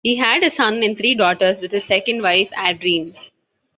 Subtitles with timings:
[0.03, 3.15] He had a son and three daughters with his second wife, Adrienne.